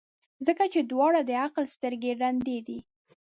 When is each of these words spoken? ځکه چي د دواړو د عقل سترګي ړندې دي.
ځکه 0.45 0.63
چي 0.73 0.79
د 0.83 0.89
دواړو 0.91 1.19
د 1.29 1.31
عقل 1.43 1.65
سترګي 1.75 2.11
ړندې 2.21 2.57
دي. 2.67 2.79